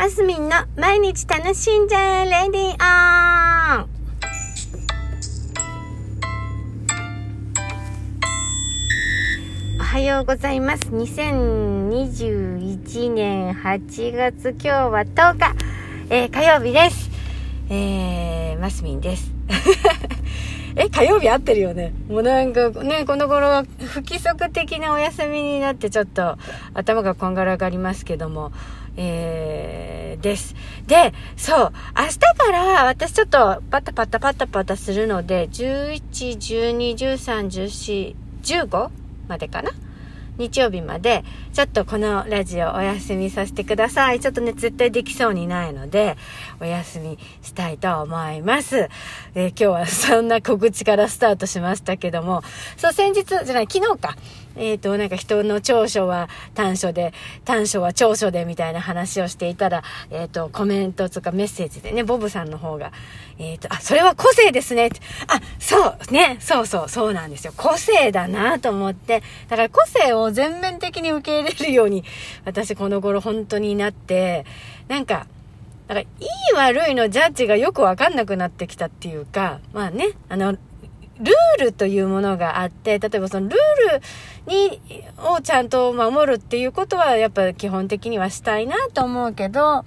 [0.00, 2.76] マスミンの毎日楽しんじゃえレディオン
[9.78, 10.84] おはようございます。
[10.84, 15.54] 2021年8月今日は10日、
[16.08, 17.10] えー、火曜日です。
[17.68, 19.30] えー、マスミンです。
[20.76, 21.92] え、火曜日合ってるよね？
[22.08, 26.36] もうなんかね、この頃不規則的なお休みになってちょっと
[26.74, 28.52] 頭がこんがらがりますけども、
[28.96, 30.54] えー、です。
[30.86, 36.00] で、そう、明日から私ちょっとパタパタパタパタするので、11、
[36.36, 38.90] 12、13、14、15
[39.28, 39.70] までかな？
[40.40, 41.22] 日曜日まで、
[41.52, 44.20] ちょっとこのラジオお休みさせてください。
[44.20, 46.16] ちょっとね、絶対できそうにないので、
[46.60, 48.88] お休みしたいと思います。
[49.34, 52.42] えー、今日はそんな告知からスタートしましたけども、
[52.78, 54.16] そう、先日、じゃない、昨日か。
[54.56, 57.12] えっ、ー、と、なんか人の長所は短所で、
[57.44, 62.92] 短所は長所でみたいな話をしていたら、えっ、ー、と、コメントとかメッセージでね、ボブさんの方が、
[63.38, 64.90] えっ、ー、と、あ、それは個性ですね。
[65.28, 67.52] あ、そう、ね、そうそう、そうなんですよ。
[67.56, 72.04] 個性だなと思って、だから個性を全面的に受け入れるように、
[72.44, 74.44] 私この頃本当になって、
[74.88, 75.26] なんか、
[75.86, 80.56] だから、いい悪いのジャッジがよくわかんなくなってきたっていうか、まあね、あの、
[81.20, 84.80] ルールというものがあって、例えばそのルールに、
[85.18, 89.84] をちゃんと守るっていうことはやっぱ基本的にはしたいなと思うけど、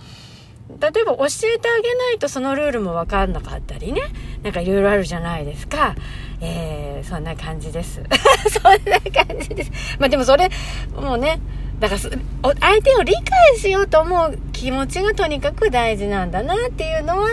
[0.80, 4.02] 例えば教えてあげないとそのルールもわかんなかったりね。
[4.44, 5.96] なんかいろいろあるじゃないですか。
[6.42, 8.02] えー、そんな感じです。
[8.50, 9.72] そんな感じです。
[10.00, 10.50] まあでもそれ、
[10.96, 11.40] もうね、
[11.80, 17.30] だから相手を理解しようと思う気持ちがとにかく大事なんだなっていうのは、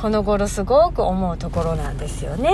[0.00, 2.50] この頃すごく思うところなんですよね。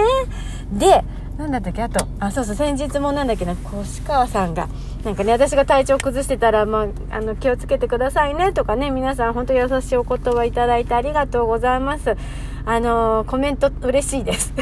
[0.72, 1.04] で、
[1.38, 1.82] なんだったっけ？
[1.82, 4.68] あと、あ、そうそう、先日もなんだっけな、越川さんが、
[5.04, 12.16] なんかね、私が体調崩してたら、まあ、あの、気をつけてくださいね、とかね、皆さん本当優しいお言葉いただいてありがとうございます。
[12.64, 14.52] あのー、コメント嬉しいです。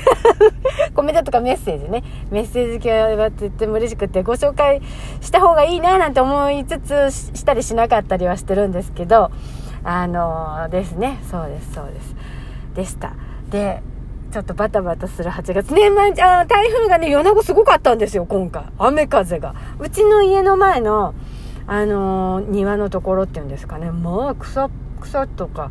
[0.94, 2.02] コメントとかメッセージね。
[2.30, 4.82] メッセージ系はとっても嬉しくて、ご紹介
[5.22, 9.30] した方がいいな、なんて思いつつしたりしなかったりはしてるんですけど、
[9.84, 11.18] あのー、ですね。
[11.30, 12.14] そうです、そうです。
[12.74, 13.14] でした。
[13.50, 13.82] で、
[14.32, 15.74] ちょっとバタバタする8月。
[15.74, 18.64] ね、まあ、台風がね、米子すごかったんですよ、今回。
[18.78, 19.54] 雨風が。
[19.78, 21.14] うちの家の前の、
[21.66, 24.70] あのー、庭のところっていうんですかね、まあ、草、
[25.00, 25.70] 草とか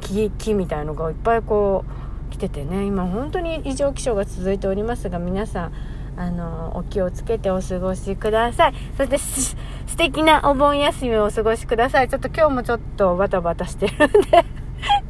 [0.00, 1.84] 木、木みたいのがいっぱいこ
[2.30, 5.72] う、来ててね、今本当に異常気象が続いておりますが、皆さん、
[6.16, 8.74] あの、お気をつけてお過ごしください。
[8.96, 9.56] そして、素
[9.96, 12.08] 敵なお盆休みをお過ごしください。
[12.08, 14.63] ちょっと今日もちょっとバタバタしてるんで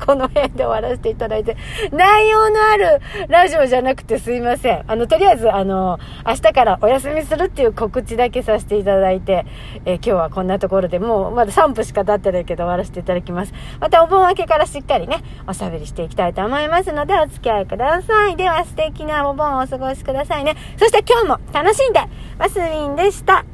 [0.05, 1.57] この辺で終わらせていただいて、
[1.93, 4.85] 内容のあるラジオじゃなくてすいません。
[4.87, 9.47] あの、とりあえず、あの、明日からお休みするっていう告知だけさせていただいて、
[9.85, 13.55] え、今日はこんなところでもうまだ3分しか経ってないけど終わらせていただきます。
[13.81, 18.37] またお盆明けからしっかりね、おしゃべりしていきたいと思いますので、お付き合いください。
[18.37, 20.57] では素敵なお盆をお過ごしくださいね。
[20.79, 22.01] そして今日も楽しんで、
[22.39, 23.54] マスミンでした。